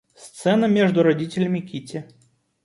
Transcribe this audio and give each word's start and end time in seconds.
Сцена 0.15 0.65
между 0.65 1.03
родителями 1.03 1.59
Кити. 1.59 2.07